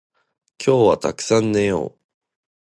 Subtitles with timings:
[0.57, 1.99] 今日はたくさん寝よう